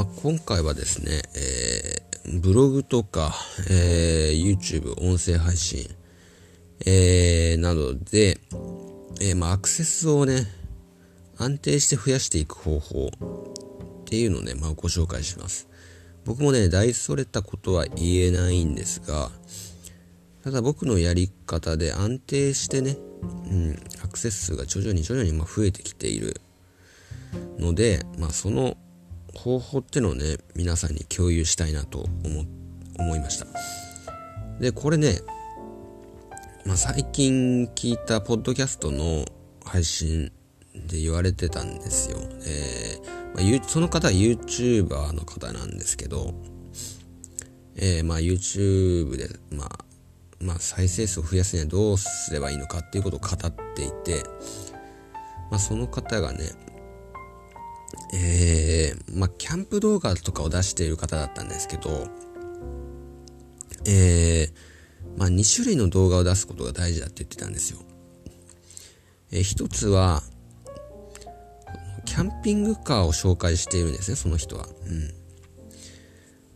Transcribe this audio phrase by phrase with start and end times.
[0.00, 3.34] まあ、今回はですね、えー、ブログとか、
[3.68, 5.94] えー、YouTube、音声配信、
[6.86, 8.40] えー、などで、
[9.20, 10.46] え、まあ、アクセスをね、
[11.36, 15.68] 安定して増やしていく方法っていうのをね、まあ、ご紹介します。
[16.24, 19.30] 僕もね、大それたことは言えないんですが、
[20.42, 26.40] ただ僕のやり方で安定してね、うん、アクセス数が徐々に徐々にま増えてきている
[27.58, 28.78] ので、まあ、その
[29.34, 32.44] 方法っていうのをね、皆さんに共有したいなと思、
[32.98, 33.46] 思いました。
[34.60, 35.20] で、これね、
[36.66, 39.24] まあ、最近聞いたポッドキャストの
[39.64, 40.30] 配信
[40.74, 42.18] で言われてたんですよ。
[42.46, 46.34] えー、まあ、その方は YouTuber の方なんですけど、
[47.76, 49.84] えー、まあ YouTube で、まあ、
[50.40, 54.22] まあ、再生数を増やすにはどうすればいいのかっていうことを語っていて、
[55.50, 56.50] まあ、その方がね、
[58.12, 62.08] えー、まあ、キャンプ動画とかを出している方だったんですけど、
[63.86, 67.80] えー、まあ、2種類の動画を出すことが大事だって言ってたんですよ。
[69.32, 70.22] えー、一つは、
[72.04, 74.66] キャンピングカーを紹介しているんですね、その人は。
[74.66, 75.14] うん。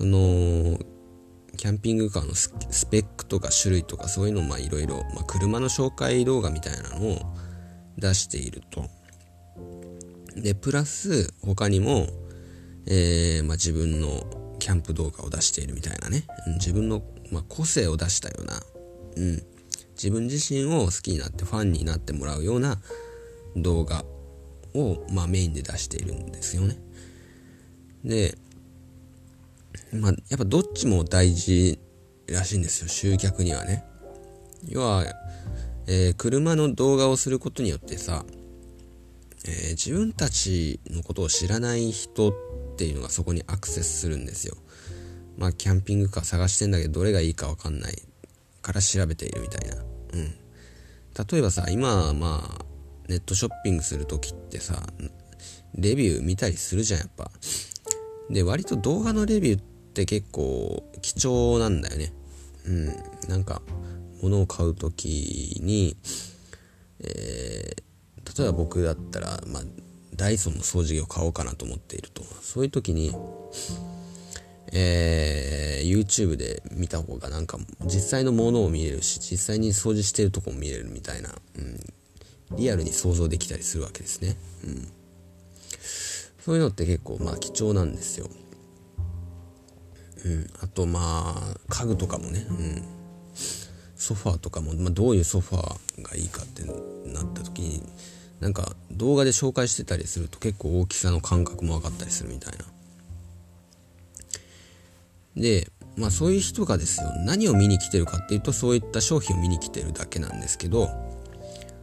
[0.00, 0.86] あのー、
[1.56, 2.50] キャンピングカーのス
[2.86, 7.18] ペックとか種類とかそういうのをまあいろいろ、まあ、車の紹介動画みたいなのを
[7.98, 8.88] 出していると。
[10.36, 12.06] で、プラス他にも、
[12.86, 16.24] えー、まあ、自分のキャンプ動画を出しているみたいなね。
[16.58, 18.60] 自分の、まあ、個性を出したような、
[19.16, 19.42] うん。
[19.94, 22.80] 自分自身を好きになってファンになってもらうような
[23.56, 24.04] 動画
[24.74, 26.78] を、まあ、メインで出しているんですよね。
[28.04, 28.36] で、
[29.92, 31.78] まあ、やっぱどっちも大事
[32.28, 33.84] らしいんですよ、集客にはね。
[34.68, 35.04] 要は、
[35.86, 38.24] えー、車の動画をすることによってさ、
[39.44, 42.34] えー、自分たちのことを知らない人っ
[42.76, 44.56] ていうのがそこにアクセスするんですよ。
[45.36, 47.94] まあ、キャンピングカー探してんだけど、どれがいいかわかんない
[48.60, 49.76] から調べているみたいな。
[49.76, 50.34] うん。
[51.30, 52.64] 例えばさ、今、まあ、
[53.08, 54.82] ネットショッピングするときってさ、
[55.74, 57.30] レビュー見たりするじゃん、やっぱ。
[58.28, 59.62] で、割と動画のレビューっ
[59.94, 62.12] て結構貴重なんだよね。
[62.66, 62.86] うん。
[63.28, 63.62] なんか、
[64.22, 65.96] 物を買うときに、
[67.00, 67.82] えー、
[68.36, 69.62] 例えば僕だったら、まあ、
[70.16, 72.22] ダイソンの掃除機を買おうかなと思っていると。
[72.42, 73.14] そういう時に、
[74.72, 84.36] えー、YouTube で見た方がなんか実際のものを見れるし、実際に掃除してるとこも見れるみたいな、うん、リアルに想像できたりするわけですね。
[84.64, 84.88] うん。
[86.44, 88.28] そういうのって結構まあ貴重なんですよ。
[90.24, 92.82] うん、あとまあ家具とかもね、うん、
[93.96, 97.82] ソファーとかも、まあ、どういうソファーがいいかってなった時に
[98.40, 102.64] なんか動画で紹介してたりすると結構大きさの感覚も分かったりするみたいな。
[105.36, 110.88] で、まあそういう人がですよ、何を見に来てるかっていうとそういった商品を見に来てるだけなんですけど、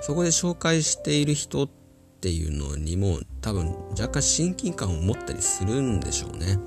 [0.00, 1.68] そこで紹介している人っ
[2.20, 6.58] ていうのにも多分若干親近感を持ったりするんでしょうね。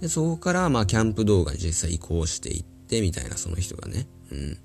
[0.00, 4.58] で、そこから、まあ、キャンプ動画に実際移行していって、みたいな、その人がね、うん、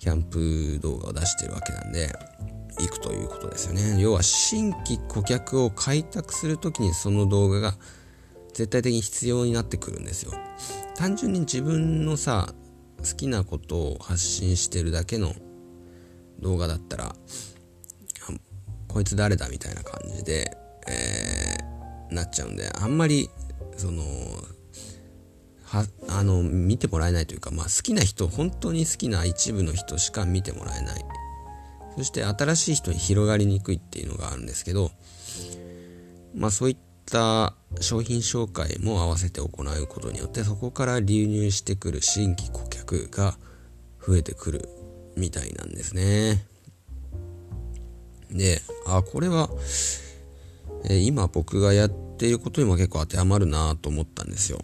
[0.00, 2.10] キャンプ動画を出してるわけなんで、
[2.78, 4.00] 行くということですよね。
[4.00, 7.74] 要は、新規顧客を開拓するときにその動画が
[8.54, 10.32] 絶対的に必要になってくるんですよ。
[10.96, 12.54] 単純に自分のさ、
[12.98, 15.34] 好きなことを発信してるだけの
[16.40, 17.14] 動画だったら、
[18.88, 20.56] こいつ誰だみたいな感じで、
[20.88, 23.28] えー、なっちゃうんで、あんまり
[23.76, 24.02] その
[25.70, 31.04] はあの見てもらえないというか、まあ、好きな人本当に好きな一部の人しか見てもらえない
[31.96, 34.90] そして新しい人に広がりにくいっていうのがあるんですけど
[36.34, 36.76] まあそういっ
[37.06, 43.36] た商品紹介も合わせて行うことによってそこから流入してくる新規顧客が
[44.04, 44.68] 増えてくる
[45.16, 46.44] みたいなんですね
[48.28, 49.50] であこれは、
[50.88, 54.60] え今僕がやっていうことにも結構当てはまるなと思ったんですよ。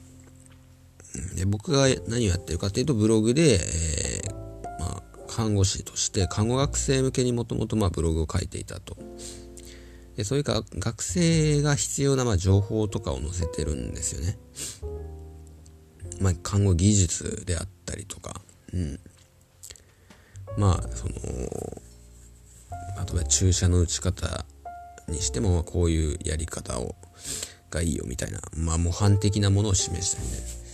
[1.35, 8.97] で僕が何をやってるかっていうとブログで、えー、まあ、看護師として看護学生向けにもともとブログを書いていたと。
[10.17, 14.39] でそういうか学生が必要なまあ情報とかを載せてるんですよね。
[16.21, 18.41] まあ、看護技術であったりとか、
[18.73, 18.99] うん。
[20.57, 21.21] まあ、その、例
[23.13, 24.47] えば注射の打ち方
[25.09, 26.95] にしてもこういうやり方を
[27.71, 30.66] がいいよみたいな、まあ模範的なものを示したりね。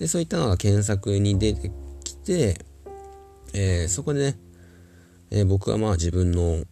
[0.00, 1.70] で、そういったのが検索に出て
[2.02, 2.56] きて、
[3.52, 4.38] えー、そこでね、
[5.30, 6.64] えー、僕はまあ自分の、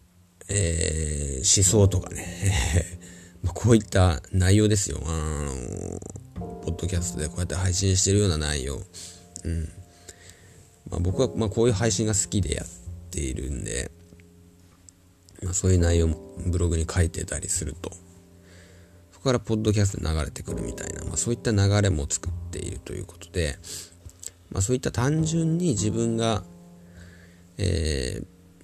[0.49, 2.99] えー、思想とかね、
[3.53, 4.99] こういった内容ですよ。
[5.05, 5.99] あの
[6.61, 8.81] ポッドキャストでこうやって配信してるような内容、
[9.43, 9.69] うん。
[10.89, 12.67] まあ、僕はまあこういう配信が好きでやっ
[13.11, 13.91] ているんで、
[15.43, 16.17] まあ、そういう内容も
[16.47, 17.91] ブログに書いてたりすると。
[19.19, 23.57] こからポッドキャストで流れてくるみたいな、まあ、そういった流れも作っているということで、
[24.49, 26.43] まあ、そういった単純に自分が、
[27.57, 28.21] え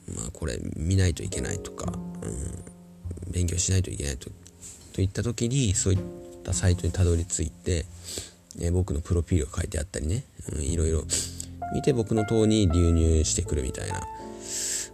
[0.10, 4.30] ー、まあ、これ見ないといけないとか、うん、勉強しないといけないと
[4.94, 6.00] といった時にそういっ
[6.44, 7.86] たサイトにたどり着いて、
[8.62, 10.24] えー、僕のプロフィールが書いてあったりね、
[10.54, 11.04] うん、いろいろ
[11.74, 14.00] 見て僕の党に流入してくるみたいな、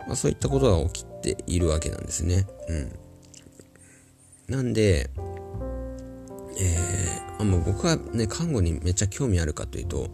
[0.07, 2.47] まあ、そういったことが起きているわけなんですね。
[4.47, 5.11] うん、なんで、
[6.61, 10.09] えー、あもう僕はね看護にめっちゃ興味あるかというと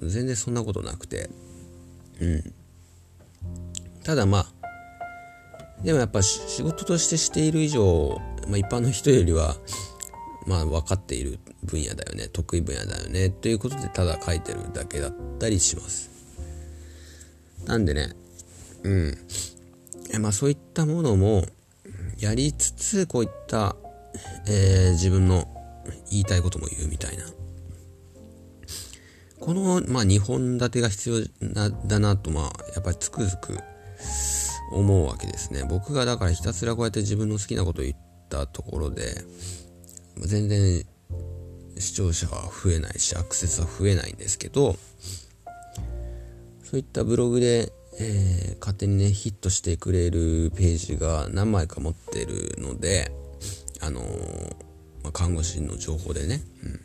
[0.00, 1.28] 全然そんなことなくて
[2.20, 2.54] うん。
[4.04, 4.46] ただまあ
[5.82, 9.56] でもやっぱ仕事としてしている以上、まあ、一般の人よりは
[10.46, 16.10] まあ分かっている分野だよね得意分野だよねということでただ書いてるだけだったりします。
[17.66, 18.14] なんでね
[18.84, 19.18] うん。
[20.20, 21.44] まあそういったものも
[22.18, 23.76] やりつつこういった、
[24.48, 25.46] えー、自分の
[26.10, 27.24] 言いたいことも言うみたいな
[29.40, 31.08] この、まあ、2本立てが必
[31.40, 33.58] 要なだなと、まあ、やっぱりつくづく
[34.72, 35.64] 思うわけですね。
[35.64, 37.96] 僕がだからひたすらこうやって自分の好きなことを言っ
[38.28, 39.24] たところで、
[40.18, 40.84] 全然
[41.78, 44.76] 視聴者は増えないし、アクセスは増えないんですけど、
[46.62, 53.10] そういったブログで、えー、勝手にね、ヒットしてくれるページが何枚か持ってるので、
[53.80, 54.54] あのー、
[55.02, 56.80] まあ、看護師の情報でね、うん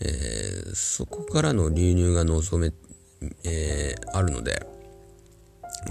[0.00, 2.72] えー、そこからの流入が望め、
[3.44, 4.66] えー、あるので、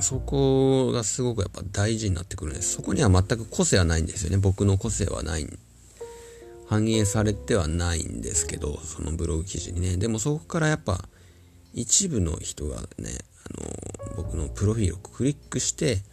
[0.01, 2.73] そこがすごくやっぱ大事になってくるんです。
[2.73, 4.37] そこには全く個性はないんですよね。
[4.37, 5.47] 僕の個性はない。
[6.67, 9.97] 反映されてはないんですけど、そのブログ記事にね。
[9.97, 11.03] でもそこからやっぱ
[11.73, 16.03] 一部の人がね、あの、僕のプロフィールをクリックして、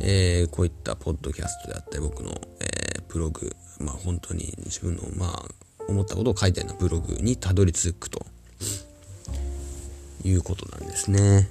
[0.00, 2.30] えー、こういったポッドキャストであったり、僕の、
[2.60, 5.44] えー、ブログ、まあ本当に自分の、まあ、
[5.88, 8.26] 思ったことを書いたようなブログにたどり着くと
[10.24, 11.48] いうことなんですね。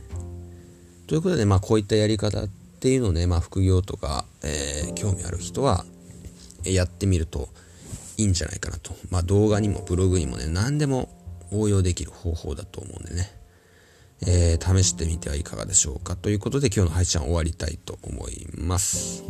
[1.07, 2.47] ということで、まあ、こういったやり方っ
[2.79, 5.85] ていうのをね、まあ、副業とか、えー、興味ある人は、
[6.63, 7.47] やってみると
[8.17, 8.95] いいんじゃないかなと。
[9.11, 11.09] まあ、動画にもブログにもね、何でも
[11.51, 13.29] 応用できる方法だと思うんでね、
[14.27, 16.15] えー、試してみてはいかがでしょうか。
[16.15, 19.23] ということで、今日の配信は終わりたいと思います。